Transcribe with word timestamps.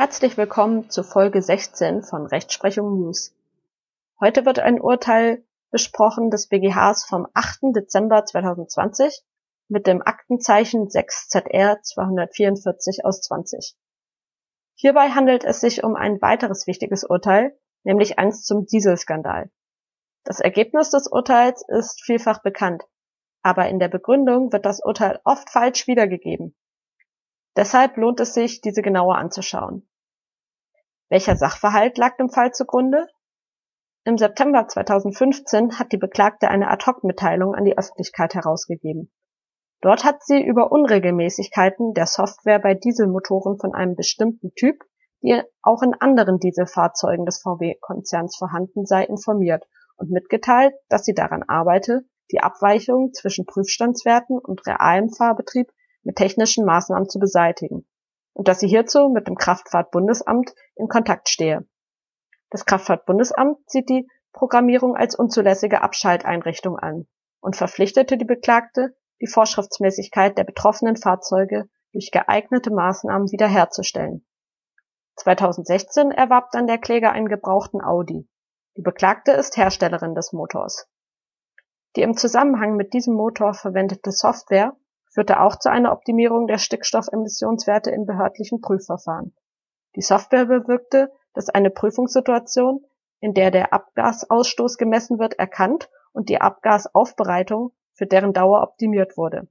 Herzlich 0.00 0.36
willkommen 0.36 0.88
zu 0.90 1.02
Folge 1.02 1.42
16 1.42 2.04
von 2.04 2.24
Rechtsprechung 2.24 3.00
News. 3.00 3.34
Heute 4.20 4.46
wird 4.46 4.60
ein 4.60 4.80
Urteil 4.80 5.44
besprochen 5.72 6.30
des 6.30 6.46
BGHs 6.46 7.04
vom 7.04 7.26
8. 7.34 7.74
Dezember 7.74 8.24
2020 8.24 9.24
mit 9.66 9.88
dem 9.88 10.00
Aktenzeichen 10.00 10.86
6ZR 10.86 11.82
244 11.82 13.04
aus 13.04 13.22
20. 13.22 13.76
Hierbei 14.76 15.08
handelt 15.08 15.42
es 15.42 15.58
sich 15.58 15.82
um 15.82 15.96
ein 15.96 16.22
weiteres 16.22 16.68
wichtiges 16.68 17.02
Urteil, 17.02 17.58
nämlich 17.82 18.20
eins 18.20 18.44
zum 18.44 18.66
Dieselskandal. 18.66 19.50
Das 20.22 20.38
Ergebnis 20.38 20.90
des 20.90 21.08
Urteils 21.08 21.64
ist 21.66 22.04
vielfach 22.04 22.40
bekannt, 22.40 22.84
aber 23.42 23.68
in 23.68 23.80
der 23.80 23.88
Begründung 23.88 24.52
wird 24.52 24.64
das 24.64 24.78
Urteil 24.80 25.18
oft 25.24 25.50
falsch 25.50 25.88
wiedergegeben. 25.88 26.54
Deshalb 27.58 27.96
lohnt 27.96 28.20
es 28.20 28.34
sich, 28.34 28.60
diese 28.60 28.82
genauer 28.82 29.16
anzuschauen. 29.16 29.87
Welcher 31.10 31.36
Sachverhalt 31.36 31.96
lag 31.96 32.18
dem 32.18 32.28
Fall 32.28 32.52
zugrunde? 32.52 33.06
Im 34.04 34.18
September 34.18 34.68
2015 34.68 35.78
hat 35.78 35.90
die 35.92 35.96
Beklagte 35.96 36.48
eine 36.48 36.68
Ad-hoc-Mitteilung 36.68 37.54
an 37.54 37.64
die 37.64 37.78
Öffentlichkeit 37.78 38.34
herausgegeben. 38.34 39.10
Dort 39.80 40.04
hat 40.04 40.22
sie 40.22 40.42
über 40.42 40.70
Unregelmäßigkeiten 40.70 41.94
der 41.94 42.06
Software 42.06 42.58
bei 42.58 42.74
Dieselmotoren 42.74 43.58
von 43.58 43.74
einem 43.74 43.96
bestimmten 43.96 44.52
Typ, 44.54 44.84
die 45.22 45.40
auch 45.62 45.80
in 45.82 45.94
anderen 45.94 46.40
Dieselfahrzeugen 46.40 47.24
des 47.24 47.40
VW-Konzerns 47.40 48.36
vorhanden 48.36 48.84
sei, 48.84 49.04
informiert 49.04 49.66
und 49.96 50.10
mitgeteilt, 50.10 50.74
dass 50.90 51.04
sie 51.04 51.14
daran 51.14 51.42
arbeite, 51.42 52.02
die 52.32 52.40
Abweichungen 52.40 53.14
zwischen 53.14 53.46
Prüfstandswerten 53.46 54.38
und 54.38 54.66
realem 54.66 55.08
Fahrbetrieb 55.08 55.72
mit 56.02 56.16
technischen 56.16 56.66
Maßnahmen 56.66 57.08
zu 57.08 57.18
beseitigen 57.18 57.86
und 58.38 58.46
dass 58.46 58.60
sie 58.60 58.68
hierzu 58.68 59.08
mit 59.08 59.26
dem 59.26 59.34
Kraftfahrtbundesamt 59.34 60.54
in 60.76 60.86
Kontakt 60.86 61.28
stehe. 61.28 61.66
Das 62.50 62.64
Kraftfahrtbundesamt 62.64 63.68
sieht 63.68 63.88
die 63.88 64.08
Programmierung 64.32 64.94
als 64.94 65.16
unzulässige 65.16 65.82
Abschalteinrichtung 65.82 66.78
an 66.78 67.08
und 67.40 67.56
verpflichtete 67.56 68.16
die 68.16 68.24
Beklagte, 68.24 68.96
die 69.20 69.26
Vorschriftsmäßigkeit 69.26 70.38
der 70.38 70.44
betroffenen 70.44 70.94
Fahrzeuge 70.94 71.68
durch 71.92 72.12
geeignete 72.12 72.70
Maßnahmen 72.70 73.32
wiederherzustellen. 73.32 74.24
2016 75.16 76.12
erwarb 76.12 76.52
dann 76.52 76.68
der 76.68 76.78
Kläger 76.78 77.10
einen 77.10 77.28
gebrauchten 77.28 77.82
Audi. 77.82 78.28
Die 78.76 78.82
Beklagte 78.82 79.32
ist 79.32 79.56
Herstellerin 79.56 80.14
des 80.14 80.32
Motors. 80.32 80.86
Die 81.96 82.02
im 82.02 82.16
Zusammenhang 82.16 82.76
mit 82.76 82.92
diesem 82.92 83.14
Motor 83.14 83.54
verwendete 83.54 84.12
Software 84.12 84.76
führte 85.10 85.40
auch 85.40 85.56
zu 85.56 85.70
einer 85.70 85.92
Optimierung 85.92 86.46
der 86.46 86.58
Stickstoffemissionswerte 86.58 87.90
in 87.90 88.06
behördlichen 88.06 88.60
Prüfverfahren. 88.60 89.34
Die 89.96 90.02
Software 90.02 90.46
bewirkte, 90.46 91.12
dass 91.34 91.48
eine 91.48 91.70
Prüfungssituation, 91.70 92.84
in 93.20 93.34
der 93.34 93.50
der 93.50 93.72
Abgasausstoß 93.72 94.76
gemessen 94.76 95.18
wird, 95.18 95.38
erkannt 95.38 95.88
und 96.12 96.28
die 96.28 96.40
Abgasaufbereitung 96.40 97.72
für 97.94 98.06
deren 98.06 98.32
Dauer 98.32 98.62
optimiert 98.62 99.16
wurde. 99.16 99.48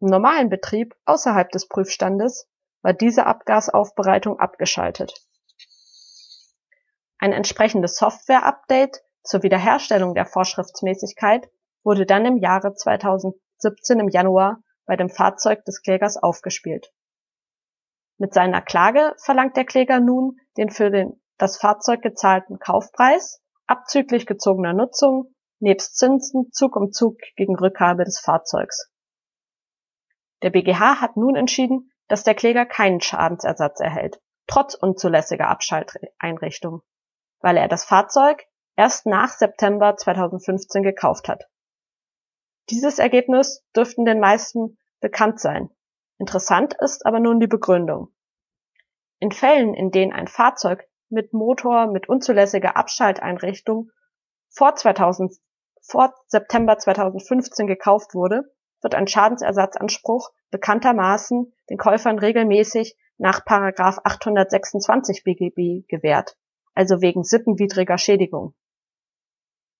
Im 0.00 0.08
normalen 0.08 0.48
Betrieb 0.48 0.94
außerhalb 1.04 1.50
des 1.50 1.68
Prüfstandes 1.68 2.48
war 2.82 2.92
diese 2.92 3.26
Abgasaufbereitung 3.26 4.38
abgeschaltet. 4.38 5.14
Ein 7.18 7.32
entsprechendes 7.32 7.96
Software-Update 7.96 9.02
zur 9.22 9.42
Wiederherstellung 9.42 10.14
der 10.14 10.26
Vorschriftsmäßigkeit 10.26 11.48
wurde 11.82 12.04
dann 12.04 12.26
im 12.26 12.36
Jahre 12.36 12.74
2017 12.74 14.00
im 14.00 14.08
Januar 14.08 14.62
bei 14.86 14.96
dem 14.96 15.08
Fahrzeug 15.08 15.64
des 15.64 15.82
Klägers 15.82 16.16
aufgespielt. 16.16 16.92
Mit 18.18 18.32
seiner 18.32 18.62
Klage 18.62 19.14
verlangt 19.22 19.56
der 19.56 19.64
Kläger 19.64 20.00
nun 20.00 20.38
den 20.56 20.70
für 20.70 20.90
den, 20.90 21.20
das 21.38 21.58
Fahrzeug 21.58 22.02
gezahlten 22.02 22.58
Kaufpreis, 22.58 23.42
abzüglich 23.66 24.26
gezogener 24.26 24.72
Nutzung, 24.72 25.34
nebst 25.58 25.96
Zinsen 25.96 26.50
Zug 26.52 26.76
um 26.76 26.92
Zug 26.92 27.18
gegen 27.36 27.56
Rückgabe 27.56 28.04
des 28.04 28.20
Fahrzeugs. 28.20 28.90
Der 30.42 30.50
BGH 30.50 31.00
hat 31.00 31.16
nun 31.16 31.36
entschieden, 31.36 31.90
dass 32.08 32.22
der 32.22 32.34
Kläger 32.34 32.66
keinen 32.66 33.00
Schadensersatz 33.00 33.80
erhält, 33.80 34.20
trotz 34.46 34.74
unzulässiger 34.74 35.48
Abschalteinrichtung, 35.48 36.82
weil 37.40 37.56
er 37.56 37.68
das 37.68 37.84
Fahrzeug 37.84 38.44
erst 38.76 39.06
nach 39.06 39.30
September 39.30 39.96
2015 39.96 40.82
gekauft 40.82 41.28
hat. 41.28 41.44
Dieses 42.70 42.98
Ergebnis 42.98 43.62
dürften 43.76 44.04
den 44.04 44.20
meisten 44.20 44.78
bekannt 45.00 45.40
sein. 45.40 45.70
Interessant 46.18 46.74
ist 46.80 47.04
aber 47.04 47.20
nun 47.20 47.40
die 47.40 47.46
Begründung. 47.46 48.14
In 49.18 49.32
Fällen, 49.32 49.74
in 49.74 49.90
denen 49.90 50.12
ein 50.12 50.28
Fahrzeug 50.28 50.88
mit 51.08 51.32
Motor 51.32 51.86
mit 51.86 52.08
unzulässiger 52.08 52.76
Abschalteinrichtung 52.76 53.90
vor, 54.48 54.74
2000, 54.76 55.34
vor 55.82 56.14
September 56.26 56.78
2015 56.78 57.66
gekauft 57.66 58.14
wurde, 58.14 58.52
wird 58.80 58.94
ein 58.94 59.08
Schadensersatzanspruch 59.08 60.30
bekanntermaßen 60.50 61.52
den 61.70 61.78
Käufern 61.78 62.18
regelmäßig 62.18 62.96
nach 63.18 63.44
Paragraph 63.44 63.98
826 64.04 65.24
BGB 65.24 65.86
gewährt, 65.88 66.36
also 66.74 67.00
wegen 67.00 67.24
sittenwidriger 67.24 67.98
Schädigung. 67.98 68.54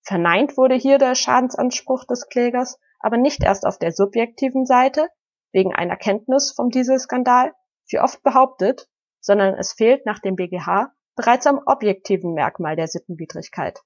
Verneint 0.05 0.55
wurde 0.55 0.75
hier 0.75 0.99
der 0.99 1.15
Schadensanspruch 1.15 2.05
des 2.05 2.27
Klägers 2.27 2.79
aber 2.99 3.17
nicht 3.17 3.43
erst 3.43 3.65
auf 3.65 3.77
der 3.77 3.91
subjektiven 3.91 4.65
Seite, 4.65 5.09
wegen 5.51 5.73
einer 5.73 5.95
Kenntnis 5.95 6.51
vom 6.51 6.69
Dieselskandal, 6.69 7.53
wie 7.89 7.99
oft 7.99 8.21
behauptet, 8.23 8.87
sondern 9.19 9.55
es 9.55 9.73
fehlt 9.73 10.05
nach 10.05 10.19
dem 10.19 10.35
BGH 10.35 10.91
bereits 11.15 11.47
am 11.47 11.59
objektiven 11.65 12.33
Merkmal 12.33 12.75
der 12.75 12.87
Sittenwidrigkeit. 12.87 13.81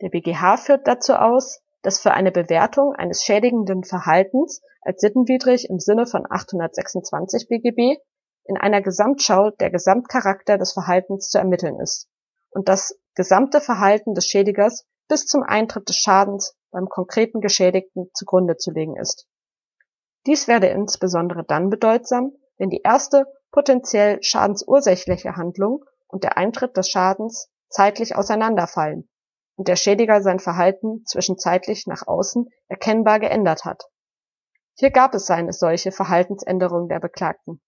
Der 0.00 0.10
BGH 0.10 0.56
führt 0.58 0.86
dazu 0.86 1.14
aus, 1.14 1.60
dass 1.82 1.98
für 1.98 2.12
eine 2.12 2.30
Bewertung 2.30 2.94
eines 2.94 3.24
schädigenden 3.24 3.84
Verhaltens 3.84 4.62
als 4.82 5.00
sittenwidrig 5.00 5.68
im 5.68 5.80
Sinne 5.80 6.06
von 6.06 6.24
826 6.28 7.48
BGB 7.48 8.00
in 8.44 8.56
einer 8.56 8.82
Gesamtschau 8.82 9.50
der 9.50 9.70
Gesamtcharakter 9.70 10.56
des 10.58 10.72
Verhaltens 10.72 11.30
zu 11.30 11.38
ermitteln 11.38 11.80
ist 11.80 12.08
und 12.50 12.68
das 12.68 12.98
gesamte 13.18 13.60
Verhalten 13.60 14.14
des 14.14 14.26
Schädigers 14.26 14.86
bis 15.08 15.26
zum 15.26 15.42
Eintritt 15.42 15.88
des 15.88 15.96
Schadens 15.96 16.56
beim 16.70 16.88
konkreten 16.88 17.40
Geschädigten 17.40 18.10
zugrunde 18.14 18.58
zu 18.58 18.70
legen 18.70 18.94
ist. 18.96 19.26
Dies 20.26 20.46
werde 20.46 20.68
insbesondere 20.68 21.42
dann 21.42 21.68
bedeutsam, 21.68 22.30
wenn 22.58 22.70
die 22.70 22.82
erste 22.84 23.26
potenziell 23.50 24.22
schadensursächliche 24.22 25.34
Handlung 25.34 25.84
und 26.06 26.22
der 26.22 26.38
Eintritt 26.38 26.76
des 26.76 26.90
Schadens 26.90 27.50
zeitlich 27.68 28.14
auseinanderfallen 28.14 29.08
und 29.56 29.66
der 29.66 29.74
Schädiger 29.74 30.22
sein 30.22 30.38
Verhalten 30.38 31.04
zwischenzeitlich 31.04 31.88
nach 31.88 32.06
außen 32.06 32.48
erkennbar 32.68 33.18
geändert 33.18 33.64
hat. 33.64 33.82
Hier 34.76 34.92
gab 34.92 35.12
es 35.16 35.28
eine 35.28 35.52
solche 35.52 35.90
Verhaltensänderung 35.90 36.88
der 36.88 37.00
Beklagten. 37.00 37.60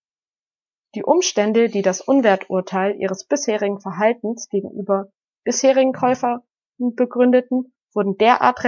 Die 0.95 1.03
Umstände, 1.03 1.69
die 1.69 1.83
das 1.83 2.01
Unwerturteil 2.01 2.95
ihres 3.01 3.25
bisherigen 3.25 3.81
Verhaltens 3.81 4.49
gegenüber 4.49 5.11
bisherigen 5.45 5.93
Käufer 5.93 6.45
begründeten, 6.79 7.73
wurden 7.93 8.17
derart 8.17 8.63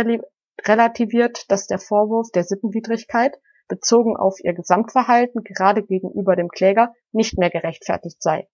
relativiert, 0.67 1.51
dass 1.51 1.67
der 1.67 1.79
Vorwurf 1.79 2.31
der 2.33 2.45
Sittenwidrigkeit 2.45 3.39
bezogen 3.69 4.17
auf 4.17 4.39
ihr 4.41 4.53
Gesamtverhalten 4.53 5.45
gerade 5.45 5.83
gegenüber 5.83 6.37
dem 6.37 6.49
Kläger 6.49 6.95
nicht 7.13 7.39
mehr 7.39 7.51
gerechtfertigt 7.51 8.23
sei. 8.23 8.49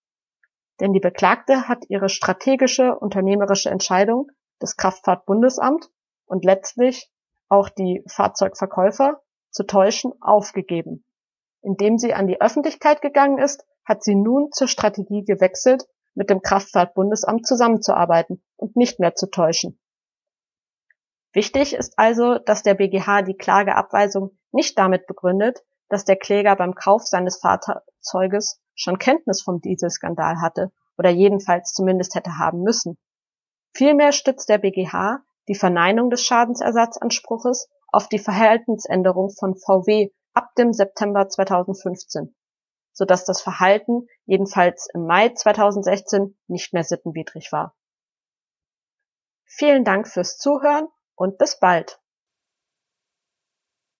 Denn 0.80 0.92
die 0.92 1.00
Beklagte 1.00 1.66
hat 1.66 1.84
ihre 1.88 2.08
strategische 2.08 2.96
unternehmerische 2.96 3.70
Entscheidung, 3.70 4.30
das 4.60 4.76
Kraftfahrtbundesamt 4.76 5.90
und 6.26 6.44
letztlich 6.44 7.10
auch 7.48 7.68
die 7.68 8.04
Fahrzeugverkäufer 8.06 9.20
zu 9.50 9.64
täuschen, 9.64 10.12
aufgegeben. 10.20 11.04
Indem 11.62 11.98
sie 11.98 12.14
an 12.14 12.28
die 12.28 12.40
Öffentlichkeit 12.40 13.02
gegangen 13.02 13.38
ist, 13.38 13.66
hat 13.84 14.04
sie 14.04 14.14
nun 14.14 14.52
zur 14.52 14.68
Strategie 14.68 15.24
gewechselt, 15.24 15.84
mit 16.18 16.30
dem 16.30 16.42
Kraftfahrtbundesamt 16.42 17.46
zusammenzuarbeiten 17.46 18.42
und 18.56 18.74
nicht 18.74 18.98
mehr 18.98 19.14
zu 19.14 19.30
täuschen. 19.30 19.80
Wichtig 21.32 21.74
ist 21.74 21.96
also, 21.96 22.38
dass 22.38 22.64
der 22.64 22.74
BGH 22.74 23.22
die 23.22 23.36
Klageabweisung 23.36 24.36
nicht 24.50 24.76
damit 24.76 25.06
begründet, 25.06 25.60
dass 25.88 26.04
der 26.04 26.16
Kläger 26.16 26.56
beim 26.56 26.74
Kauf 26.74 27.06
seines 27.06 27.38
Fahrzeuges 27.38 28.60
schon 28.74 28.98
Kenntnis 28.98 29.42
vom 29.42 29.60
Dieselskandal 29.60 30.40
hatte 30.40 30.72
oder 30.98 31.10
jedenfalls 31.10 31.72
zumindest 31.72 32.16
hätte 32.16 32.36
haben 32.36 32.62
müssen. 32.62 32.98
Vielmehr 33.72 34.10
stützt 34.10 34.48
der 34.48 34.58
BGH 34.58 35.20
die 35.46 35.54
Verneinung 35.54 36.10
des 36.10 36.24
Schadensersatzanspruches 36.24 37.68
auf 37.92 38.08
die 38.08 38.18
Verhaltensänderung 38.18 39.30
von 39.30 39.54
VW 39.54 40.10
ab 40.34 40.52
dem 40.56 40.72
September 40.72 41.28
2015 41.28 42.34
sodass 42.98 43.24
das 43.24 43.40
Verhalten 43.40 44.08
jedenfalls 44.26 44.88
im 44.92 45.06
Mai 45.06 45.28
2016 45.28 46.36
nicht 46.48 46.72
mehr 46.72 46.82
sittenwidrig 46.82 47.52
war. 47.52 47.76
Vielen 49.44 49.84
Dank 49.84 50.08
fürs 50.08 50.36
Zuhören 50.36 50.88
und 51.14 51.38
bis 51.38 51.60
bald. 51.60 52.00